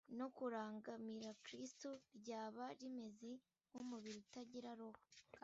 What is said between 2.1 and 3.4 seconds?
ryaba rimeze